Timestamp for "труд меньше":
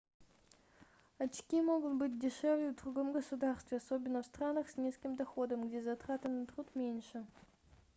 6.47-7.23